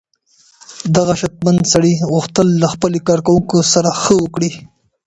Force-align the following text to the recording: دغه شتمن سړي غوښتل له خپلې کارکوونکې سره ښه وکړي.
دغه 0.95 1.13
شتمن 1.21 1.57
سړي 1.73 1.93
غوښتل 2.11 2.47
له 2.61 2.67
خپلې 2.73 2.99
کارکوونکې 3.07 3.59
سره 3.73 3.89
ښه 4.01 4.13
وکړي. 4.21 4.51